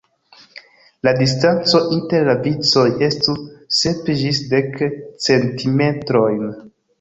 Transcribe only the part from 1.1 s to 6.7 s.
distanco inter la vicoj estu sep ĝis dek centimetrojn.